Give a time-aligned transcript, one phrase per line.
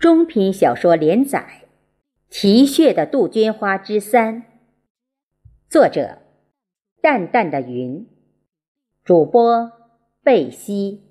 [0.00, 1.46] 中篇小说连载
[2.30, 4.36] 《啼血的杜鹃花之三》，
[5.68, 6.16] 作者：
[7.02, 8.06] 淡淡的云，
[9.04, 9.70] 主播：
[10.24, 11.02] 贝西。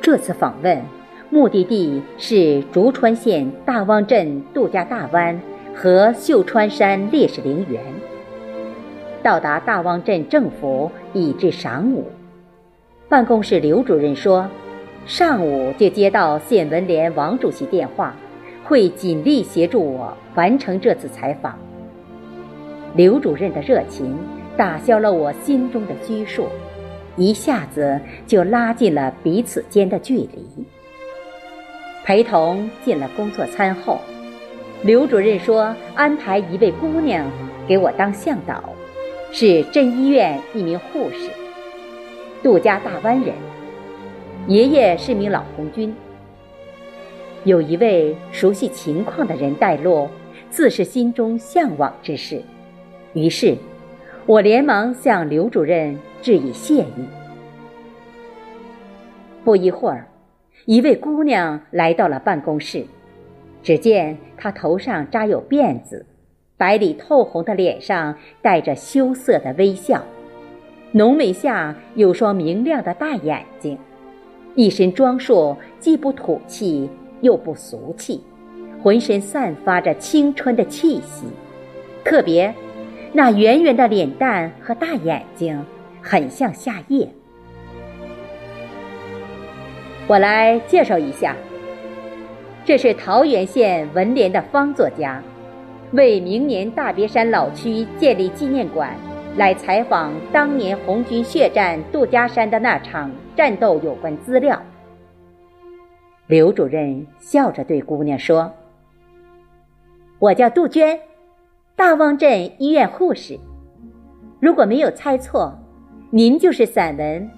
[0.00, 0.80] 这次访问
[1.28, 5.40] 目的地是竹川县大汪镇杜家大湾
[5.74, 7.82] 和秀川山烈士陵园。
[9.24, 12.06] 到达大汪镇政府已至晌午。
[13.10, 14.48] 办公室刘主任说
[15.04, 18.14] ：“上午就接到县文联王主席电话，
[18.62, 21.58] 会尽力协助我完成这次采访。”
[22.94, 24.16] 刘主任的热情
[24.56, 26.46] 打消了我心中的拘束，
[27.16, 30.46] 一下子就拉近了彼此间的距离。
[32.04, 33.98] 陪同进了工作餐后，
[34.84, 37.28] 刘主任说安排一位姑娘
[37.66, 38.62] 给我当向导，
[39.32, 41.28] 是镇医院一名护士。
[42.42, 43.34] 杜家大湾人，
[44.46, 45.94] 爷爷是名老红军。
[47.44, 50.08] 有一位熟悉情况的人带路，
[50.48, 52.40] 自是心中向往之事。
[53.12, 53.58] 于是，
[54.24, 57.04] 我连忙向刘主任致以谢意。
[59.44, 60.08] 不一会儿，
[60.64, 62.86] 一位姑娘来到了办公室，
[63.62, 66.06] 只见她头上扎有辫子，
[66.56, 70.02] 白里透红的脸上带着羞涩的微笑。
[70.92, 73.78] 浓眉下有双明亮的大眼睛，
[74.56, 78.20] 一身装束既不土气又不俗气，
[78.82, 81.26] 浑身散发着青春的气息。
[82.04, 82.52] 特别，
[83.12, 85.64] 那圆圆的脸蛋和大眼睛，
[86.02, 87.08] 很像夏夜。
[90.08, 91.36] 我来介绍一下，
[92.64, 95.22] 这是桃源县文联的方作家，
[95.92, 98.92] 为明年大别山老区建立纪念馆。
[99.36, 104.60] 来采访当年红军血战杜家山的那场战斗有关资料。
[106.26, 108.52] 刘主任笑着对姑娘说
[110.18, 110.98] ：“我叫杜鹃，
[111.74, 113.38] 大汪镇医院护士。
[114.40, 115.56] 如果没有猜错，
[116.10, 117.22] 您就是散文《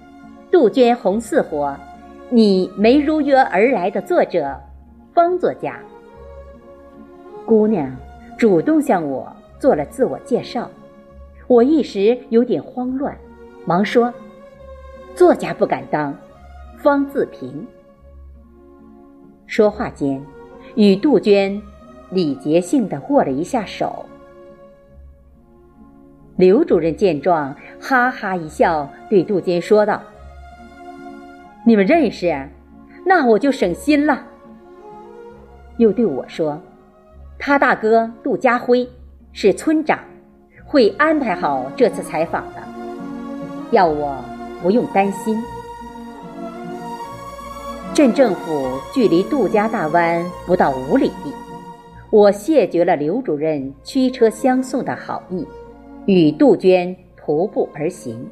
[0.51, 1.67] 杜鹃红似火》，
[2.29, 4.59] 你没如约而来的作者
[5.13, 5.79] 方作家。”
[7.45, 7.95] 姑娘
[8.37, 10.69] 主动向我做了自我介绍。
[11.47, 13.17] 我一时有点慌乱，
[13.65, 14.13] 忙说
[15.13, 16.15] ：“作家不敢当，
[16.77, 17.65] 方自平。”
[19.45, 20.23] 说话间，
[20.75, 21.61] 与杜鹃
[22.09, 24.05] 礼节性的握了一下手。
[26.37, 30.01] 刘主任见状，哈哈一笑，对杜鹃说道
[31.67, 32.49] ：“你们认识？
[33.05, 34.25] 那我就省心了。”
[35.77, 36.59] 又对我说
[37.37, 38.89] ：“他大哥杜家辉
[39.33, 39.99] 是村长。”
[40.73, 42.63] 会安排好这次采访的，
[43.69, 44.17] 要我
[44.59, 45.39] 不用担心。
[47.93, 51.31] 镇政府距离杜家大湾不到五里地，
[52.09, 55.47] 我谢绝了刘主任驱车相送的好意，
[56.07, 58.27] 与杜鹃徒步而行。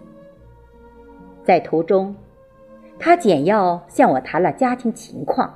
[1.44, 2.16] 在途中，
[2.98, 5.54] 他简要向我谈了家庭情况。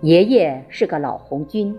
[0.00, 1.72] 爷爷是个老红军，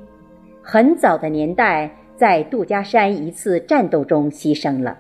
[0.62, 1.94] 很早的年代。
[2.24, 4.98] 在杜家山一次战斗中牺牲了。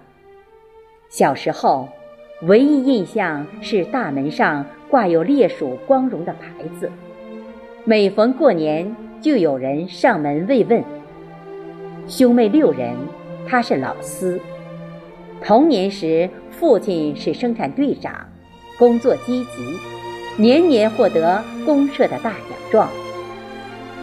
[1.07, 1.87] 小时候，
[2.41, 6.91] 唯一印象是大门上挂有烈属光荣的牌子，
[7.85, 10.83] 每逢过年就有人上门慰问。
[12.09, 12.93] 兄妹六人，
[13.47, 14.37] 他是老四。
[15.41, 18.13] 童年时，父亲是生产队长，
[18.77, 22.89] 工作积极，年年获得公社的大奖状。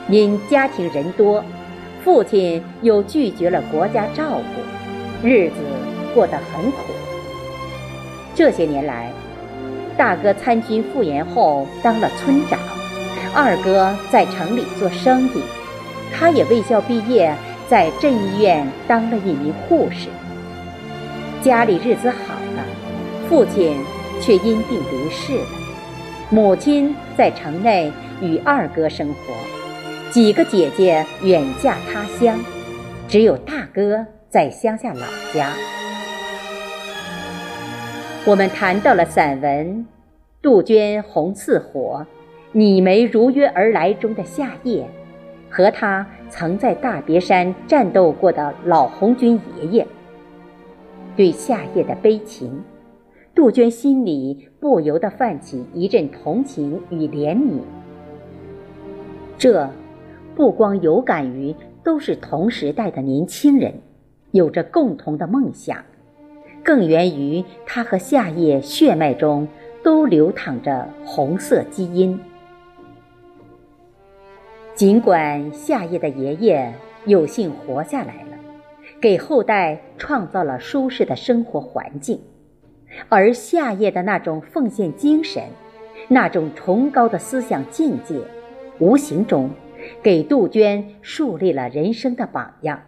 [0.09, 1.44] 因家庭人多。
[2.02, 5.56] 父亲又拒绝了国家照顾，日子
[6.14, 6.78] 过得很苦。
[8.34, 9.12] 这些年来，
[9.96, 12.58] 大哥参军复员后当了村长，
[13.34, 15.42] 二哥在城里做生意，
[16.12, 17.34] 他也卫校毕业，
[17.68, 20.08] 在镇医院当了一名护士。
[21.42, 22.64] 家里日子好了，
[23.28, 23.76] 父亲
[24.20, 25.46] 却因病离世了，
[26.30, 27.92] 母亲在城内
[28.22, 29.59] 与二哥生活。
[30.10, 32.36] 几个姐姐远嫁他乡，
[33.07, 35.53] 只有大哥在乡下老家。
[38.27, 39.77] 我们谈到了散文
[40.42, 42.04] 《杜鹃红似火》，
[42.51, 44.84] 你没如约而来中的夏夜，
[45.48, 49.86] 和他曾在大别山战斗过的老红军爷爷。
[51.16, 52.65] 对夏夜的悲情，
[53.33, 57.60] 杜鹃心里不由得泛起一阵同情与怜悯。
[59.39, 59.71] 这。
[60.41, 61.54] 不光有感于
[61.84, 63.75] 都是同时代的年轻人，
[64.31, 65.84] 有着共同的梦想，
[66.65, 69.47] 更源于他和夏夜血脉中
[69.83, 72.19] 都流淌着红色基因。
[74.75, 76.72] 尽管夏夜的爷爷
[77.04, 78.39] 有幸活下来了，
[78.98, 82.19] 给后代创造了舒适的生活环境，
[83.10, 85.42] 而夏夜的那种奉献精神，
[86.09, 88.19] 那种崇高的思想境界，
[88.78, 89.51] 无形中
[90.03, 92.82] 给杜鹃树立了人生的榜样。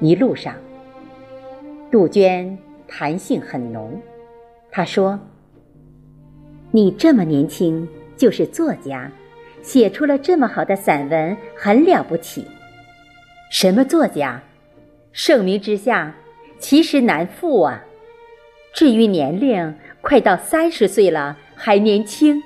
[0.00, 0.54] 一路上，
[1.90, 4.00] 杜鹃弹性很浓。
[4.70, 5.18] 她说
[6.70, 9.10] ：“你这么年轻就是作家，
[9.62, 12.46] 写出了这么好的散文，很了不起。
[13.50, 14.42] 什么作家？
[15.12, 16.14] 盛名之下，
[16.58, 17.82] 其实难副啊。
[18.74, 22.42] 至于年龄，快到三十岁了还年轻，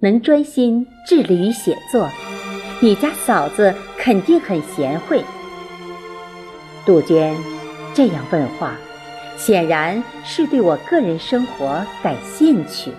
[0.00, 2.08] 能专心致力于写作，
[2.80, 5.22] 你家嫂子肯定很贤惠。”
[6.86, 7.36] 杜鹃
[7.94, 8.74] 这样问话，
[9.36, 12.90] 显然是对我个人生活感兴趣。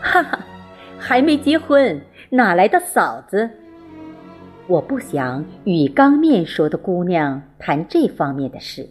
[0.00, 0.38] 哈哈，
[0.98, 2.00] 还没结婚，
[2.30, 3.50] 哪来的嫂子？
[4.66, 8.88] 我不想与刚面熟的姑娘谈这方面的事，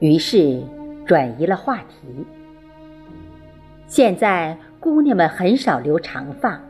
[0.00, 0.62] 于是
[1.06, 2.26] 转移了话题。
[3.86, 6.60] 现在姑娘们很少留长发，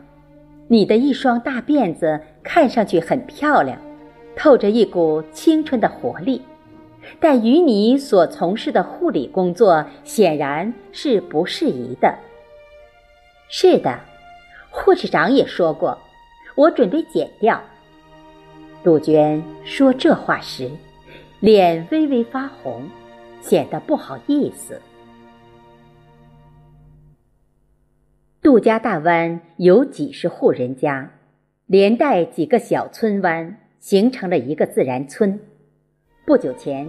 [0.69, 3.77] 你的一双大辫子看上去很漂亮。
[4.37, 6.41] 透着一股青春的活力，
[7.19, 12.15] 但与你所从事的护理工作显然是不适宜的。
[13.49, 13.99] 是的，
[14.69, 15.97] 护士长也说过，
[16.55, 17.61] 我准备剪掉。
[18.81, 20.71] 杜鹃说这话时，
[21.41, 22.89] 脸微微发红，
[23.41, 24.81] 显得不好意思。
[28.45, 31.09] 杜家大湾有几十户人家，
[31.65, 33.57] 连带几个小村湾。
[33.79, 35.39] 形成了一个自然村。
[36.27, 36.87] 不久前，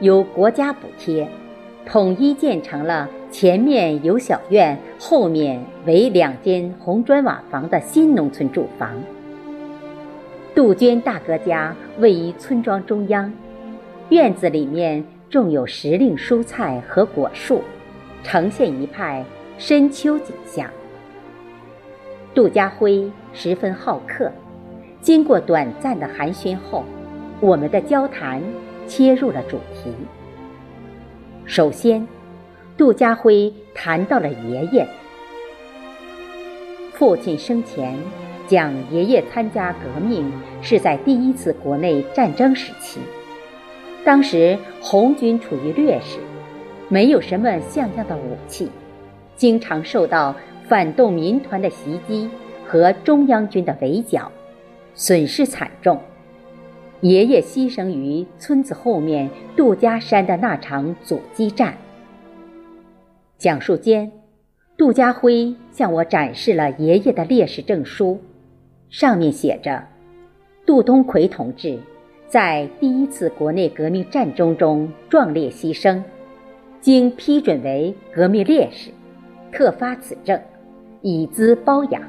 [0.00, 1.28] 由国家补贴，
[1.86, 9.00] 统一建成了前面有小院，后面为两间红砖瓦房的新农村住房。
[10.56, 13.32] 杜鹃大哥家位于村庄中央，
[14.08, 17.62] 院子里面种有时令蔬菜和果树，
[18.24, 19.24] 呈现一派
[19.56, 20.68] 深秋景象。
[22.32, 24.30] 杜家辉十分好客。
[25.00, 26.84] 经过短暂的寒暄后，
[27.40, 28.42] 我们的交谈
[28.86, 29.92] 切入了主题。
[31.44, 32.06] 首先，
[32.76, 34.86] 杜家辉谈到了爷爷。
[36.92, 37.98] 父亲生前
[38.46, 40.30] 讲，爷爷参加革命
[40.60, 43.00] 是在第一次国内战争时期，
[44.04, 46.18] 当时红军处于劣势，
[46.88, 48.70] 没有什么像样的武器，
[49.34, 50.36] 经常受到
[50.70, 52.30] 反动民团的袭击
[52.64, 54.30] 和中央军的围剿。
[54.94, 55.98] 损失惨重，
[57.00, 61.76] 爷爷牺牲于村子后面杜家山的那场阻击战。
[63.36, 64.12] 讲述间，
[64.76, 68.20] 杜家辉向我展示了爷爷的烈士证书，
[68.90, 69.82] 上面写着
[70.64, 71.80] ：“杜东奎同志
[72.28, 76.00] 在第一次国内革命战争中壮烈牺牲，
[76.80, 78.90] 经批准为革命烈士，
[79.50, 80.40] 特发此证，
[81.02, 82.02] 以资褒扬。”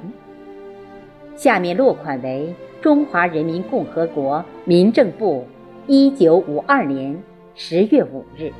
[1.35, 2.53] 下面落款为。
[2.81, 5.45] 中华人民共和国民政部，
[5.85, 7.15] 一九五二年
[7.53, 8.51] 十月五日，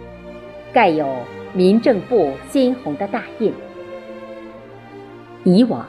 [0.72, 1.07] 盖有
[1.56, 3.52] 民政部鲜红的大印。
[5.44, 5.88] 以往，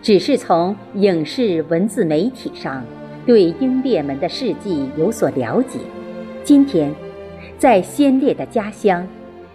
[0.00, 2.82] 只是从影视文字媒体上
[3.26, 5.78] 对英烈们的事迹有所了解，
[6.42, 6.90] 今天，
[7.58, 9.06] 在先烈的家乡，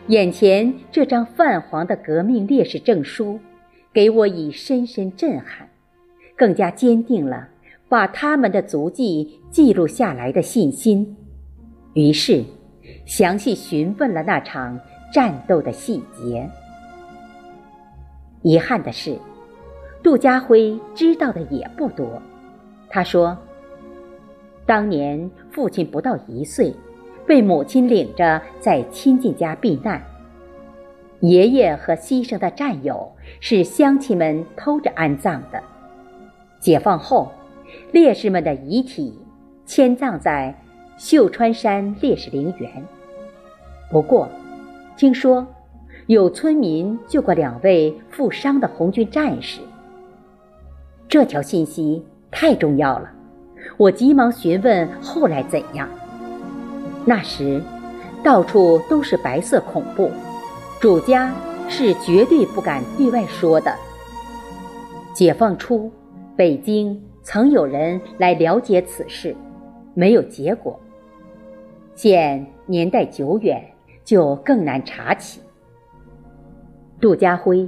[0.09, 3.39] 眼前这张泛黄的革命烈士证书，
[3.95, 5.69] 给我以深深震撼，
[6.35, 7.47] 更加坚定了。
[7.87, 11.15] 把他们的足迹记录下来的信心，
[11.93, 12.43] 于是
[13.05, 14.77] 详细询问了那场
[15.13, 16.49] 战斗的细节。
[18.41, 19.17] 遗憾的是，
[20.03, 22.21] 杜家辉知道的也不多。
[22.89, 23.37] 他说，
[24.65, 26.73] 当年父亲不到一岁，
[27.25, 30.03] 被母亲领着在亲戚家避难，
[31.21, 35.61] 爷爷和牺牲的战友是乡亲们偷着安葬的。
[36.59, 37.31] 解放后。
[37.91, 39.17] 烈士们的遗体
[39.65, 40.55] 迁葬在
[40.97, 42.71] 秀川山烈士陵园。
[43.89, 44.29] 不过，
[44.95, 45.45] 听说
[46.05, 49.59] 有村民救过两位负伤的红军战士。
[51.09, 53.09] 这条信息太重要了，
[53.77, 55.89] 我急忙询问后来怎样。
[57.03, 57.61] 那时，
[58.23, 60.11] 到处都是白色恐怖，
[60.79, 61.33] 主家
[61.67, 63.73] 是绝对不敢对外说的。
[65.13, 65.91] 解放初，
[66.35, 67.01] 北京。
[67.27, 69.35] 曾有人来了解此事，
[69.95, 70.79] 没有结果。
[71.95, 73.59] 现年代久远，
[74.03, 75.41] 就更难查起。
[77.01, 77.67] 杜家辉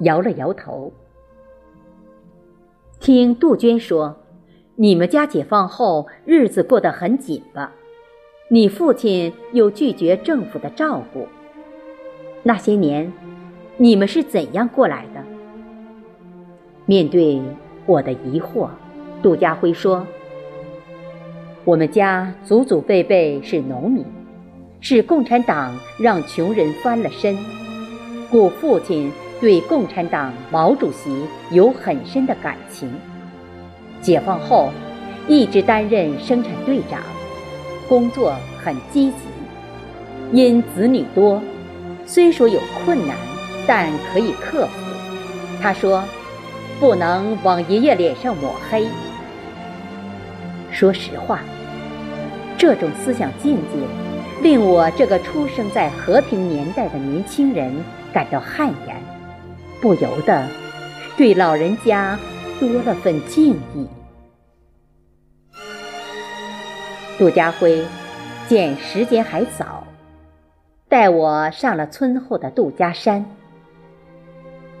[0.00, 0.92] 摇了摇头。
[2.98, 4.16] 听杜鹃说，
[4.74, 7.72] 你们家解放后日子过得很紧吧？
[8.48, 11.28] 你父亲又拒绝政府的照顾，
[12.42, 13.12] 那些年，
[13.76, 15.22] 你们是怎样过来的？
[16.86, 17.40] 面对
[17.86, 18.68] 我的疑惑，
[19.22, 20.04] 杜家辉说
[21.64, 24.04] ：“我们家祖祖辈辈是农民，
[24.80, 27.36] 是共产党让穷人翻了身，
[28.30, 32.90] 故父亲对共产党毛主席有很深的感情。
[34.00, 34.70] 解放后，
[35.28, 37.00] 一直担任生产队长。”
[37.88, 39.16] 工作很积极，
[40.32, 41.42] 因子女多，
[42.14, 43.16] 虽说有困难，
[43.66, 44.72] 但可以克服。
[45.62, 46.04] 他说
[46.78, 48.86] ：“不能往爷爷脸上抹黑。”
[50.70, 51.40] 说实话，
[52.58, 57.74] 这种思想境界令我这个出生在和平年代的年轻人
[58.12, 58.94] 感到汗颜，
[59.80, 60.46] 不由得
[61.16, 62.18] 对老人家
[62.60, 63.88] 多了份敬意。
[67.18, 67.82] 杜家辉
[68.50, 69.81] 见时间还早，
[70.92, 73.24] 带我上了村后的杜家山。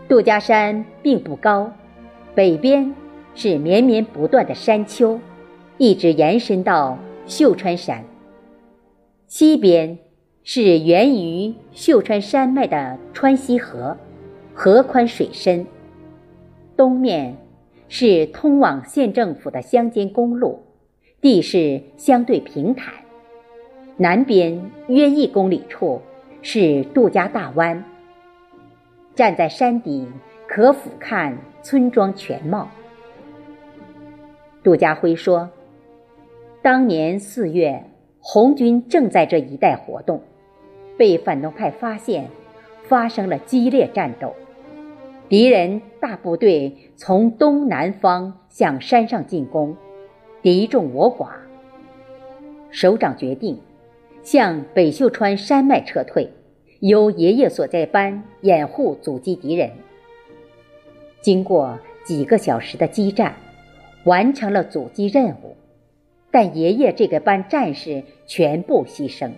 [0.06, 1.72] 杜家山并不高，
[2.34, 2.94] 北边
[3.34, 5.18] 是绵绵不断的山丘，
[5.78, 8.02] 一直延伸到秀川山；
[9.26, 9.96] 西边
[10.44, 13.96] 是源于秀川山脉的川西河，
[14.52, 15.64] 河宽水深；
[16.76, 17.34] 东面
[17.88, 20.60] 是通往县政府的乡间公路。
[21.22, 22.92] 地势相对平坦，
[23.96, 26.00] 南边约一公里处
[26.40, 27.84] 是杜家大湾。
[29.14, 30.10] 站在山顶，
[30.48, 32.68] 可俯瞰村庄全貌。
[34.62, 35.50] 杜家辉说
[36.62, 37.84] ：“当年四月，
[38.20, 40.22] 红军正在这一带活动，
[40.96, 42.28] 被反动派发现，
[42.84, 44.32] 发生了激烈战斗。
[45.28, 49.76] 敌人大部队从东南方向山上进攻。”
[50.42, 51.28] 敌众我寡，
[52.70, 53.60] 首长决定
[54.22, 56.32] 向北秀川山脉撤退，
[56.80, 59.70] 由爷爷所在班掩护阻击敌人。
[61.20, 63.34] 经过几个小时的激战，
[64.04, 65.56] 完成了阻击任务，
[66.30, 69.30] 但爷爷这个班战士全部牺牲。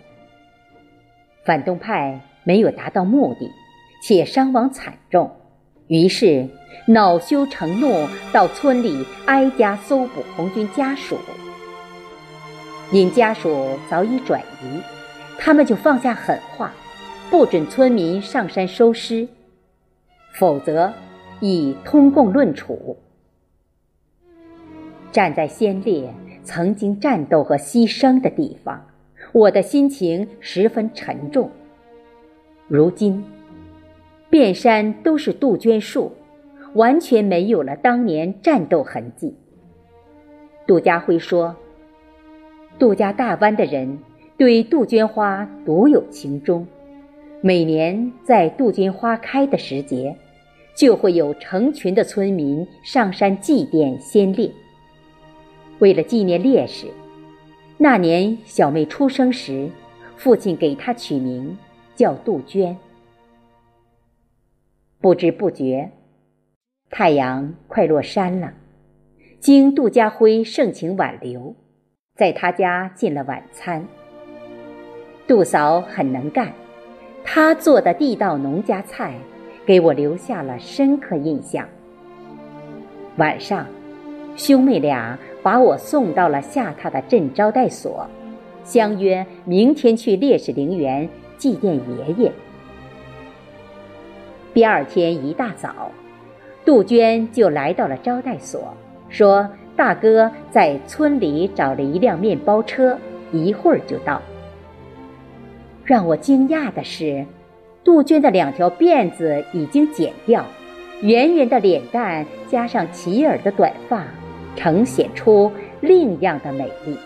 [1.44, 3.50] 反动派没有达到目的，
[4.02, 5.30] 且伤亡惨重。
[5.88, 6.48] 于是，
[6.86, 11.16] 恼羞成怒，到村里挨家搜捕红军家属。
[12.92, 14.80] 因家属早已转移，
[15.38, 16.72] 他们就放下狠话，
[17.30, 19.26] 不准村民上山收尸，
[20.32, 20.92] 否则
[21.40, 22.96] 以通共论处。
[25.10, 26.12] 站在先烈
[26.42, 28.86] 曾经战斗和牺牲的地方，
[29.32, 31.50] 我的心情十分沉重。
[32.68, 33.24] 如今。
[34.30, 36.10] 遍山都是杜鹃树，
[36.74, 39.36] 完全没有了当年战斗痕迹。
[40.66, 41.54] 杜家辉说
[42.78, 43.98] ：“杜家大湾的人
[44.36, 46.66] 对杜鹃花独有情衷，
[47.40, 50.14] 每年在杜鹃花开的时节，
[50.76, 54.50] 就会有成群的村民上山祭奠先烈。
[55.78, 56.88] 为了纪念烈士，
[57.78, 59.70] 那年小妹出生时，
[60.16, 61.56] 父亲给她取名
[61.94, 62.76] 叫杜鹃。”
[65.00, 65.90] 不知不觉，
[66.90, 68.52] 太阳快落山了。
[69.38, 71.54] 经杜家辉盛情挽留，
[72.16, 73.84] 在他家进了晚餐。
[75.26, 76.52] 杜嫂很能干，
[77.24, 79.14] 她做的地道农家菜
[79.66, 81.66] 给我留下了深刻印象。
[83.16, 83.66] 晚上，
[84.36, 88.06] 兄妹俩把我送到了下榻的镇招待所，
[88.62, 92.32] 相约明天去烈士陵园祭奠爷爷。
[94.52, 95.90] 第二天一大早，
[96.64, 98.72] 杜鹃就来到了招待所，
[99.08, 102.98] 说：“大哥在村里找了一辆面包车，
[103.32, 104.20] 一会儿就到。”
[105.84, 107.26] 让我惊讶的是，
[107.82, 110.44] 杜鹃的两条辫子已经剪掉，
[111.02, 114.04] 圆圆的脸蛋加上齐耳的短发，
[114.56, 115.50] 呈现出
[115.80, 116.96] 另样的美丽。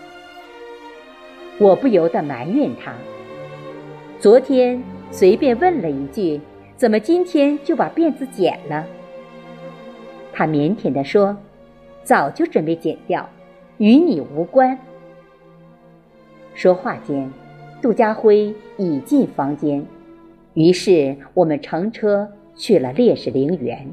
[1.57, 2.93] 我不由得埋怨他，
[4.17, 6.39] 昨天随便问了一句。
[6.77, 8.85] 怎么今天就把辫子剪了？
[10.31, 11.35] 他腼腆地说
[12.09, 13.29] ：“早就准备剪掉，
[13.77, 14.75] 与你无关。”
[16.55, 17.31] 说话间，
[17.83, 19.85] 杜家辉已进房间，
[20.55, 23.87] 于是我们乘车去了烈士陵园。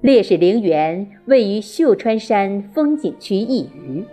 [0.00, 4.04] 烈士陵园位于秀川山风景区一隅，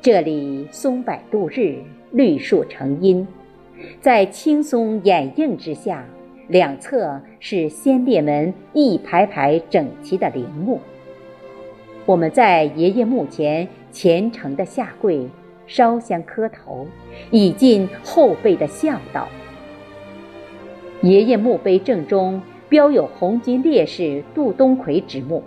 [0.00, 1.78] 这里松柏度日，
[2.12, 3.26] 绿树成荫，
[4.00, 6.06] 在青松掩映之下，
[6.48, 10.80] 两侧是先烈们一排排整齐的陵墓。
[12.06, 15.26] 我们在爷爷墓前虔诚地下跪，
[15.66, 16.86] 烧香磕头，
[17.30, 19.26] 以尽后辈的孝道。
[21.00, 25.42] 爷爷墓碑正中标有红军烈士杜东奎之墓，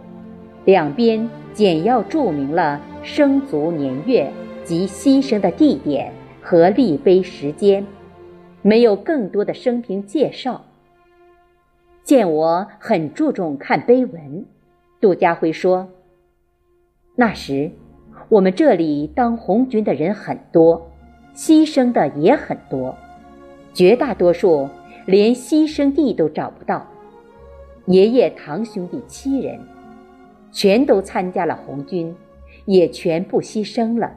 [0.66, 4.27] 两边简要注明了生卒年月
[4.63, 6.12] 及牺牲的地点
[6.42, 7.86] 和立碑时间，
[8.63, 10.63] 没有更多的生平介绍。
[12.08, 14.46] 见我很注重看碑文，
[15.02, 15.90] 杜家辉说。
[17.18, 17.70] 那时，
[18.30, 20.90] 我们这里当红军的人很多，
[21.36, 22.96] 牺牲的也很多，
[23.74, 24.70] 绝大多数
[25.06, 26.88] 连牺牲地都找不到。
[27.88, 29.60] 爷爷堂兄弟七人，
[30.50, 32.16] 全都参加了红军，
[32.64, 34.16] 也全部牺牲了，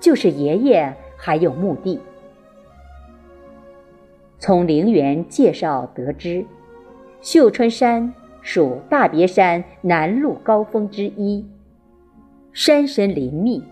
[0.00, 2.00] 就是爷爷还有墓地。
[4.38, 6.46] 从陵园介绍得知，
[7.22, 11.44] 秀春山属大别山南麓高峰之一。
[12.52, 13.62] 山深林密，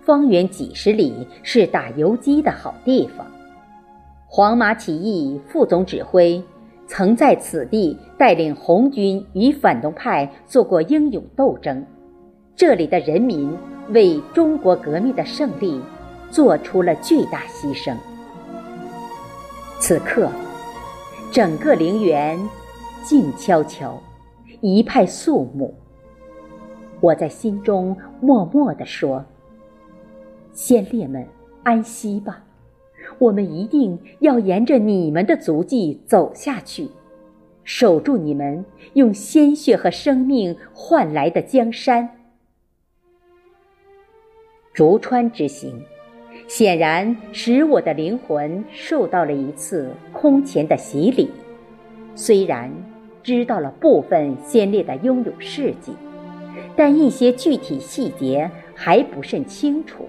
[0.00, 3.26] 方圆几十里是打游击的好地方。
[4.28, 6.40] 黄麻起义副总指挥
[6.86, 11.84] 曾在此地带领红军与反动派做过英勇斗争，
[12.54, 13.52] 这里的人民
[13.90, 15.80] 为中国革命的胜利
[16.30, 17.92] 做出了巨大牺牲。
[19.80, 20.30] 此刻，
[21.32, 22.38] 整个陵园
[23.04, 24.02] 静悄悄，
[24.62, 25.74] 一派肃穆。
[27.02, 29.22] 我在心中默默地说
[30.54, 31.26] ：“先烈们，
[31.62, 32.42] 安息吧！
[33.18, 36.88] 我们一定要沿着你们的足迹走下去，
[37.62, 42.08] 守住你们用鲜血和生命换来的江山。”
[44.72, 45.78] 竹川之行，
[46.48, 51.30] 显然使我的灵魂受到了一次空前的洗礼。
[52.16, 52.72] 虽然
[53.24, 55.92] 知道了部分先烈的英勇事迹。
[56.76, 60.08] 但一些具体细节还不甚清楚，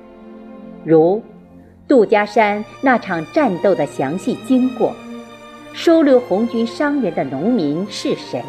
[0.83, 1.23] 如
[1.87, 4.93] 杜家山那场战斗的详细经过，
[5.73, 8.43] 收留红军伤员的农民是谁，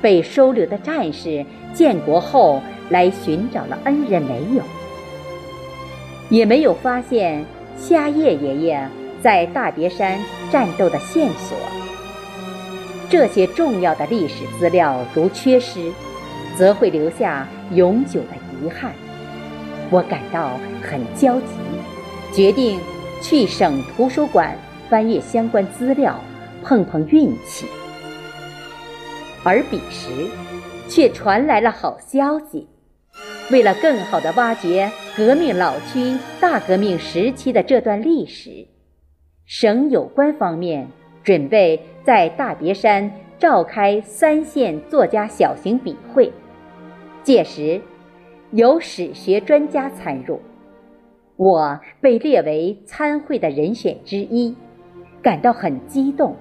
[0.00, 4.62] 被收留的战士建国后来寻找了恩人没有，
[6.30, 7.44] 也没有发现
[7.76, 8.88] 夏叶爷爷
[9.20, 10.18] 在大别山
[10.50, 11.56] 战斗的线索。
[13.08, 15.92] 这些重要的历史资料如缺失。
[16.56, 18.92] 则会留下永久的遗憾，
[19.90, 21.46] 我感到很焦急，
[22.34, 22.80] 决定
[23.22, 24.58] 去省图书馆
[24.90, 26.18] 翻阅相关资料，
[26.64, 27.64] 碰碰运气。
[29.44, 30.10] 而彼时，
[30.88, 32.66] 却传来了好消息：
[33.52, 38.66] 为了更好地挖掘革命老区大革命时期的这段历史，
[39.46, 40.88] 省有关方面
[41.22, 46.32] 准备在大别山召开三线作家小型笔会。
[47.22, 47.82] 届时，
[48.50, 50.40] 有史学专家参入，
[51.36, 54.56] 我被列为参会的人选之一，
[55.20, 56.34] 感到很激动，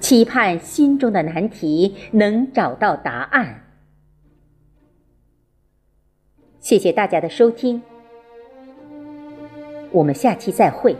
[0.00, 3.66] 期盼心中的难题能找到答案。
[6.58, 7.82] 谢谢大家的收听，
[9.92, 10.96] 我们下期再会。